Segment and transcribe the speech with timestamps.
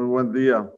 [0.00, 0.72] Muy buen día.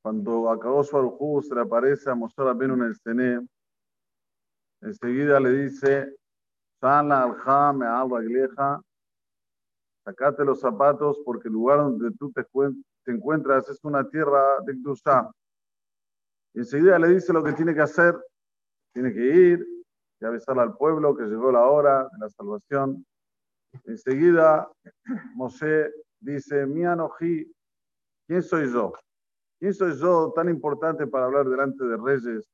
[0.00, 3.44] Cuando acabó su Arujú, se le aparece a Moshe Rabbeinu en el Sené,
[4.80, 6.14] enseguida le dice,
[6.80, 8.84] Sala alja me al
[10.04, 12.46] sacate los zapatos porque el lugar donde tú te,
[13.06, 15.28] encuentras es una tierra de Kdusha.
[16.54, 18.14] Enseguida le dice lo que tiene que hacer.
[18.92, 19.66] Tiene que ir
[20.20, 23.04] y avisar al pueblo que llegó la hora de la salvación.
[23.84, 24.70] Enseguida
[25.34, 25.90] Moshe
[26.22, 27.52] dice, mi anoji,
[28.26, 28.92] ¿quién soy yo?
[29.58, 32.48] ¿Quién soy yo tan importante para hablar delante de reyes?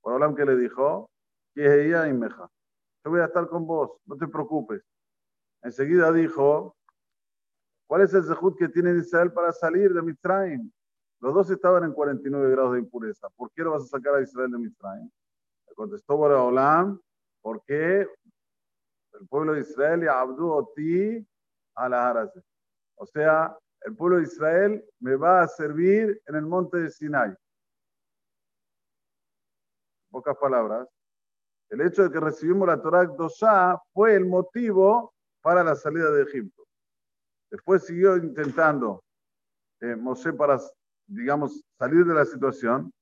[0.00, 1.10] Por hablar que le dijo,
[1.54, 2.48] que ella y meja.
[3.04, 4.82] Yo voy a estar con vos, no te preocupes.
[5.62, 6.76] Enseguida dijo,
[7.86, 10.70] ¿cuál es el zehut que tiene Israel para salir de Mitzrayim?
[11.20, 13.28] Los dos estaban en 49 grados de impureza.
[13.30, 15.10] ¿Por qué lo vas a sacar a Israel de Mitzrayim?
[15.68, 17.00] Le contestó Boreolam,
[17.40, 21.26] porque el pueblo de Israel y Abdu Oti
[21.76, 22.30] a la
[22.96, 27.28] o sea, el pueblo de Israel me va a servir en el monte de Sinai.
[27.28, 27.36] En
[30.10, 30.88] pocas palabras,
[31.70, 36.22] el hecho de que recibimos la Torah Dosha fue el motivo para la salida de
[36.22, 36.64] Egipto.
[37.50, 39.04] Después siguió intentando
[39.80, 40.58] eh, Moshe para,
[41.06, 42.92] digamos, salir de la situación.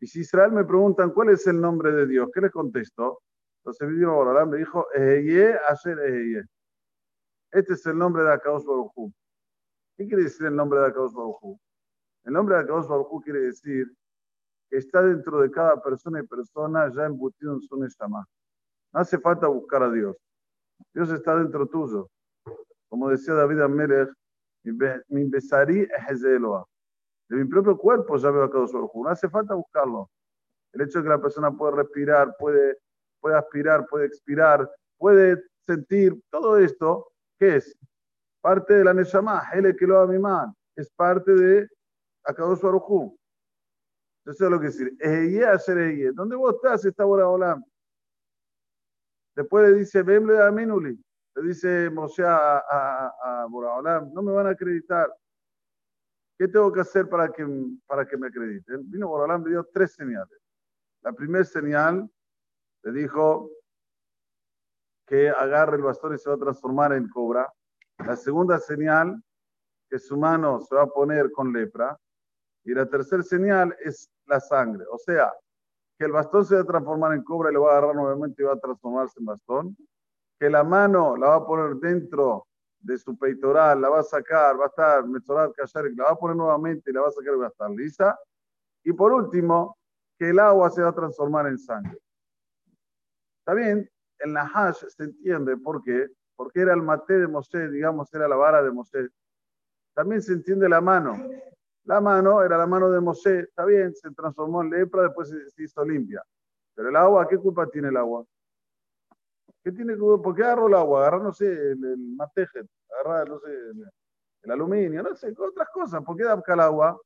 [0.00, 3.20] Y si Israel me preguntan cuál es el nombre de Dios, ¿qué les contesto?
[3.58, 6.42] Entonces Borolam me dijo, Eheye Asher Eheye.
[7.52, 9.12] Este es el nombre de Akaos Baruj
[10.00, 11.58] ¿Qué quiere decir el nombre de Akados Baruj
[12.24, 13.86] El nombre de Akados Baruj quiere decir
[14.70, 18.26] que está dentro de cada persona y persona ya embutido en su Neshama.
[18.94, 20.16] No hace falta buscar a Dios.
[20.94, 22.08] Dios está dentro tuyo.
[22.88, 24.08] Como decía David Amelech,
[24.62, 29.52] mi besarí es De mi propio cuerpo ya veo a Kadosh Baruj No hace falta
[29.52, 30.08] buscarlo.
[30.72, 32.78] El hecho de que la persona puede respirar, puede,
[33.20, 37.76] puede aspirar, puede expirar, puede sentir, todo esto, ¿qué es?
[38.40, 41.68] Parte de la Neshama, Hele que lo man, es parte de
[42.24, 43.18] Akadosh Baruchu.
[44.26, 44.96] Eso es lo que decir.
[45.00, 46.84] Eye hacer ¿Dónde vos estás?
[46.84, 47.64] Está Boraholam.
[49.34, 51.02] Después le dice, Bemle a Minuli.
[51.36, 55.12] Le dice Moshe a, a, a no me van a acreditar.
[56.38, 57.46] ¿Qué tengo que hacer para que,
[57.86, 58.90] para que me acrediten?
[58.90, 60.38] Vino Boraholam, le dio tres señales.
[61.02, 62.10] La primera señal
[62.82, 63.50] le dijo
[65.06, 67.50] que agarre el bastón y se va a transformar en cobra.
[68.06, 69.22] La segunda señal,
[69.88, 71.98] que su mano se va a poner con lepra.
[72.64, 74.84] Y la tercera señal es la sangre.
[74.90, 75.32] O sea,
[75.98, 78.42] que el bastón se va a transformar en cobra y lo va a agarrar nuevamente
[78.42, 79.76] y va a transformarse en bastón.
[80.38, 82.46] Que la mano la va a poner dentro
[82.78, 86.16] de su peitoral, la va a sacar, va a estar Metzorat Kasharik, la va a
[86.16, 88.18] poner nuevamente y la va a sacar y va a estar lisa.
[88.84, 89.76] Y por último,
[90.18, 91.98] que el agua se va a transformar en sangre.
[93.38, 96.08] Está bien, en la hash se entiende por qué,
[96.40, 99.10] porque era el mate de Mosé, digamos, era la vara de Mosé.
[99.92, 101.14] También se entiende la mano.
[101.84, 105.62] La mano era la mano de Mosé, está bien, se transformó en lepra, después se,
[105.62, 106.24] hizo limpia.
[106.74, 108.24] Pero el agua, ¿qué culpa tiene el agua?
[109.62, 111.00] ¿Qué tiene ¿Por qué agarró el agua?
[111.00, 113.50] Agarra, no sé, el, el mateje, agarra, no sé,
[114.44, 116.02] el, aluminio, no sé, otras cosas.
[116.02, 116.98] ¿Por qué da el agua?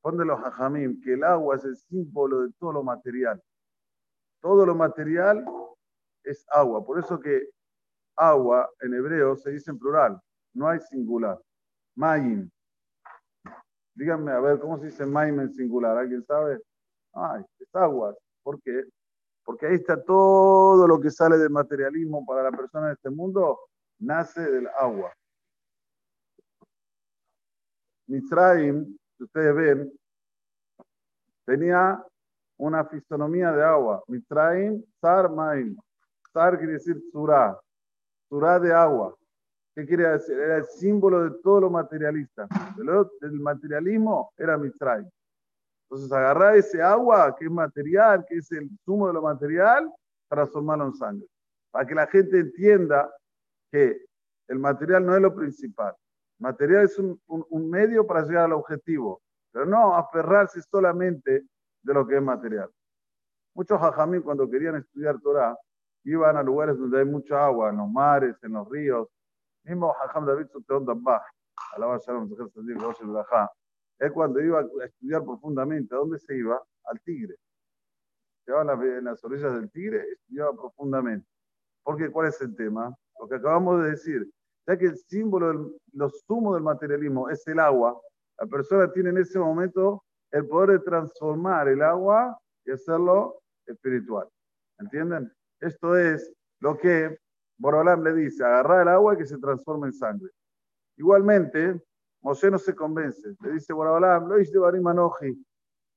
[0.00, 3.40] Ponde los hajamim, que el agua es el símbolo de todo lo material.
[4.40, 5.46] Todo lo material
[6.24, 6.84] es agua.
[6.84, 7.54] Por eso que
[8.16, 10.20] agua en hebreo se dice en plural,
[10.54, 11.40] no hay singular.
[11.96, 12.50] Mayim.
[13.94, 15.96] Díganme, a ver, ¿cómo se dice mayim en singular?
[15.96, 16.60] ¿Alguien sabe?
[17.12, 18.14] Ay, es agua.
[18.42, 18.84] ¿Por qué?
[19.44, 23.60] Porque ahí está todo lo que sale del materialismo para la persona de este mundo,
[23.98, 25.12] nace del agua.
[28.06, 29.92] Mitzrayim, si ustedes ven,
[31.46, 32.02] tenía
[32.56, 34.02] una fisonomía de agua.
[34.08, 35.76] Mitzrayim, Sar Maim.
[36.32, 37.58] Sar quiere decir Surah
[38.40, 39.16] de agua.
[39.74, 40.38] ¿Qué quiere decir?
[40.38, 42.46] Era el símbolo de todo lo materialista.
[43.20, 45.04] El materialismo era Mitzray.
[45.84, 49.92] Entonces, agarrar ese agua, que es material, que es el zumo de lo material,
[50.28, 51.26] transformarlo en sangre.
[51.70, 53.12] Para que la gente entienda
[53.70, 54.04] que
[54.48, 55.94] el material no es lo principal.
[56.40, 59.22] El material es un, un medio para llegar al objetivo,
[59.52, 61.44] pero no aferrarse solamente
[61.82, 62.70] de lo que es material.
[63.54, 65.56] Muchos hajamí cuando querían estudiar Torah,
[66.04, 69.08] iban a lugares donde hay mucha agua, en los mares, en los ríos.
[69.64, 71.22] Mismo Hajam David Soteón Dabbah,
[71.74, 72.28] alaba Shalom,
[73.98, 76.60] él cuando iba a estudiar profundamente, ¿a dónde se iba?
[76.84, 77.36] Al Tigre.
[78.44, 81.26] Se iba en las orillas del Tigre, estudiaba profundamente.
[81.82, 82.94] Porque, ¿cuál es el tema?
[83.20, 84.30] Lo que acabamos de decir,
[84.66, 87.98] ya que el símbolo, del, los sumos del materialismo es el agua,
[88.38, 90.02] la persona tiene en ese momento
[90.32, 94.28] el poder de transformar el agua y hacerlo espiritual.
[94.78, 95.32] ¿Entienden?
[95.60, 97.18] Esto es lo que
[97.58, 100.30] Borolam le dice, agarrar el agua que se transforme en sangre.
[100.96, 101.80] Igualmente,
[102.24, 103.36] Moshe no se convence.
[103.40, 105.44] Le dice, Boraholam, lo hice Manoji.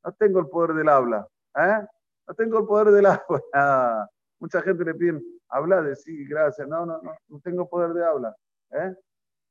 [0.04, 1.28] No tengo el poder del habla.
[1.56, 1.88] ¿eh?
[2.28, 3.06] No tengo el poder del
[3.54, 4.10] habla.
[4.40, 6.68] Mucha gente le pide, habla de sí, gracias.
[6.68, 8.36] No, no, no, no tengo poder de habla.
[8.72, 8.96] ¿eh?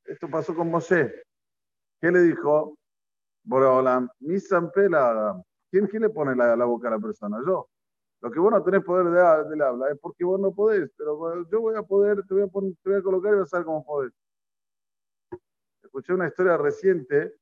[0.05, 1.11] Esto pasó con Moshe.
[1.99, 2.77] ¿Qué le dijo?
[3.43, 4.37] Boraholam, mi
[4.73, 5.41] Pela.
[5.71, 7.37] ¿Quién, ¿Quién le pone la, la, boca a la persona?
[7.45, 7.67] Yo.
[8.21, 11.47] Lo que vos no tenés poder de, del habla es porque vos no podés, pero
[11.49, 13.57] yo voy a poder, te voy a, poner, te voy a colocar y vas a
[13.57, 14.11] ver cómo podés.
[15.83, 17.35] Escuché una historia reciente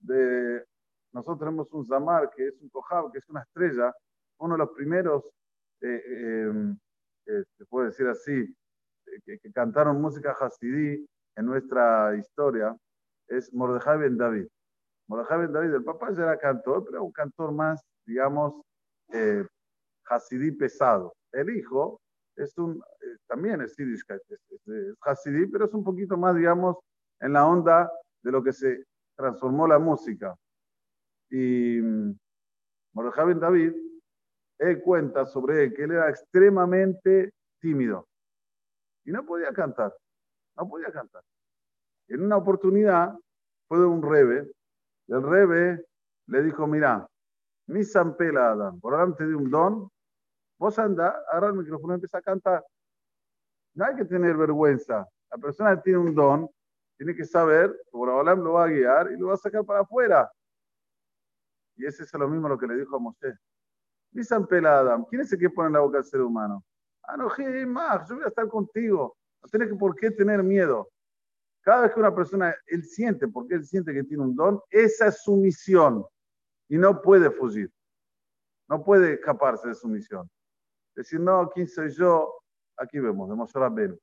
[0.00, 0.64] de.
[1.12, 3.94] Nosotros tenemos un Zamar, que es un Kohab, que es una estrella,
[4.38, 5.24] uno de los primeros,
[5.80, 6.74] eh, eh,
[7.26, 8.54] eh, se puede decir así,
[9.24, 11.06] que, que, cantaron música Hasidí
[11.36, 12.76] en nuestra historia,
[13.28, 14.46] es Mordejai Ben David.
[15.08, 18.60] Mordejai Ben David, el papá ya era cantor, pero un cantor más, digamos,
[19.12, 19.46] eh,
[20.08, 21.14] Hasidí pesado.
[21.32, 22.00] El hijo
[22.36, 22.82] es un,
[23.26, 23.76] también es,
[25.00, 26.76] Hasidí, pero es un poquito más, digamos,
[27.20, 27.90] en la onda
[28.22, 28.84] de lo que se
[29.16, 30.34] transformó la música.
[31.30, 32.18] Y mm,
[32.92, 33.74] Mordejai Ben David,
[34.58, 38.06] él cuenta sobre él que él era extremadamente tímido
[39.04, 39.94] y no podía cantar,
[40.56, 41.22] no podía cantar.
[42.08, 43.16] En una oportunidad
[43.68, 44.50] fue de un rebe,
[45.06, 45.84] y el rebe
[46.26, 47.06] le dijo, mira,
[47.68, 49.88] mi San Adam, por ahora te di un don,
[50.58, 52.64] vos anda, agarra el micrófono y empieza a cantar.
[53.74, 55.06] No hay que tener vergüenza.
[55.30, 56.48] La persona que tiene un don
[56.96, 59.80] tiene que saber que Boraholam lo va a guiar y lo va a sacar para
[59.80, 60.30] afuera.
[61.76, 63.36] Y ese es lo mismo lo que le dijo a Moshe.
[64.10, 66.64] Dicen Adam, ¿quién es el que pone en la boca al ser humano?
[67.02, 67.28] Ah, no,
[67.66, 69.16] más, yo voy a estar contigo.
[69.42, 70.88] No tienes por qué tener miedo.
[71.60, 75.08] Cada vez que una persona, él siente, porque él siente que tiene un don, esa
[75.08, 76.04] es su misión.
[76.68, 77.70] Y no puede fugir.
[78.68, 80.28] No puede escaparse de su misión.
[80.96, 82.42] Decir, no, ¿quién soy yo?
[82.78, 83.98] Aquí vemos, demostrar Ben.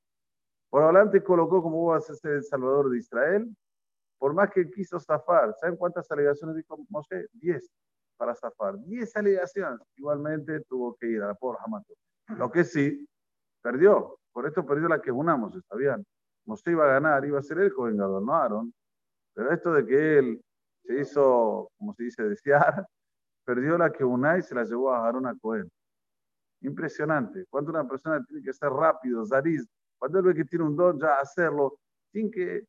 [0.70, 3.56] Por adelante colocó como vas a ser el Salvador de Israel,
[4.20, 5.54] por más que quiso zafar.
[5.60, 7.28] ¿Saben cuántas alegaciones dijo Moshe?
[7.34, 7.70] Diez
[8.16, 8.78] para zafar.
[8.80, 9.80] Diez alegaciones.
[9.98, 11.84] Igualmente tuvo que ir a la pobre Hamas.
[12.28, 13.08] Lo que sí,
[13.62, 14.18] perdió.
[14.32, 16.06] Por esto perdió la que unamos, ¿sabían?
[16.46, 18.74] Moshe iba a ganar, iba a ser el joven no Aaron.
[19.34, 20.42] Pero esto de que él
[20.86, 22.86] se hizo, como se dice, desear,
[23.46, 25.70] perdió la que una y se la llevó a Aaron a Cohen.
[26.64, 27.46] Impresionante.
[27.50, 29.68] Cuando una persona tiene que ser rápido, zariz,
[30.00, 31.78] cuando él ve que tiene un don, ya hacerlo,
[32.12, 32.66] sin que,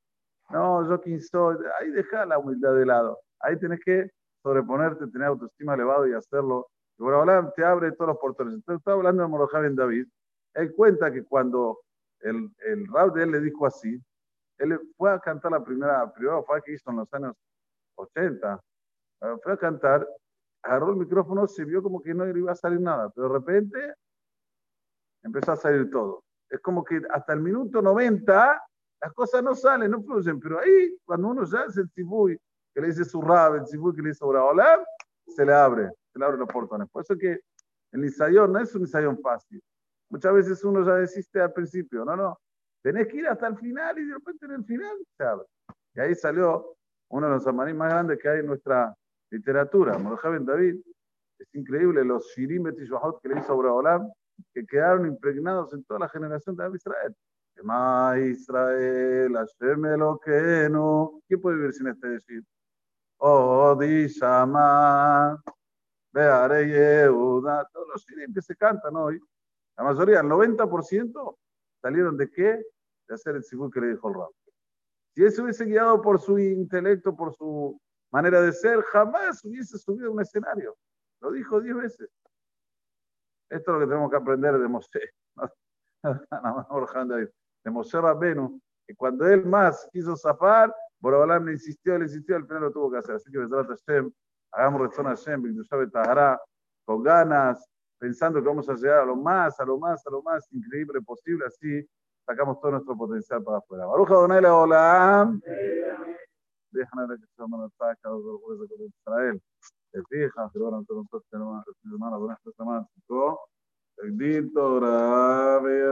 [0.50, 3.18] no, yo quién soy, ahí deja la humildad de lado.
[3.40, 4.10] Ahí tienes que
[4.42, 6.68] sobreponerte, tener autoestima elevado y hacerlo.
[6.98, 8.54] Y hablar te abre todos los portones.
[8.54, 10.06] Entonces, estaba hablando de Mordejai Ben David.
[10.54, 11.80] Él cuenta que cuando
[12.20, 14.00] el, el de él le dijo así,
[14.58, 17.34] él fue a cantar la primera, primera fue que hizo en los años
[17.96, 18.60] 80.
[19.22, 20.06] Eh, fue a cantar,
[20.64, 23.94] agarró el micrófono, se vio como que no iba a salir nada, pero de repente
[25.22, 26.24] empezó a salir todo.
[26.48, 28.62] Es como que hasta el minuto 90
[29.00, 32.38] las cosas no salen, no fluyen, pero ahí, cuando uno ya hace el tibuy,
[32.72, 34.82] que le dice su rab, el tibuy que le dice hola,
[35.26, 36.88] se le abre, se le abren los portones.
[36.90, 37.40] Por eso que
[37.92, 39.62] el Isayón no es un Isayón fácil.
[40.08, 42.38] Muchas veces uno ya desiste al principio, no, no.
[42.82, 45.46] Tenés que ir hasta el final y de repente en el final se abre.
[45.94, 46.76] Y ahí salió
[47.10, 48.94] uno de los amarín más grandes que hay en nuestra
[49.34, 50.76] literatura, Mordejai Ben David.
[51.38, 54.10] Es increíble los Shirim Betishwahot que le hizo Olam
[54.52, 57.14] que quedaron impregnados en toda la generación de Israel.
[57.62, 59.82] Ma Israel, Hashem
[60.70, 61.20] no.
[61.26, 62.42] ¿Quién puede vivir sin este decir?
[63.18, 65.40] Oh, Dishama,
[66.12, 69.20] Beare Yehuda, todos los shirim que se cantan hoy,
[69.76, 71.36] la mayoría, el 90%,
[71.80, 72.62] salieron de qué?
[73.08, 74.30] De hacer el sigur que le dijo el rab.
[75.14, 77.80] Si se hubiese guiado por su intelecto, por su
[78.14, 80.76] manera de ser, jamás hubiese subido a un escenario.
[81.20, 82.08] Lo dijo diez veces.
[83.50, 85.10] Esto es lo que tenemos que aprender de Moshe.
[87.64, 92.46] De Moshe Rabenu, que cuando él más quiso zafar, Borobalam le insistió, le insistió, al
[92.46, 93.14] final lo tuvo que hacer.
[93.16, 94.12] Así que Besrat Hashem,
[94.52, 95.42] hagamos razón a Hashem,
[96.84, 97.66] con ganas,
[97.98, 101.00] pensando que vamos a llegar a lo más, a lo más, a lo más increíble
[101.00, 101.88] posible, así
[102.26, 103.86] sacamos todo nuestro potencial para afuera.
[103.86, 105.32] Baruja Donela, hola.
[106.74, 109.42] Déjame que se llaman ataca los jueces de Israel.
[109.92, 112.86] Se fijan, pero ahora nosotros tenemos hermanos, buenas semanas.
[113.96, 115.88] Bendito, grave,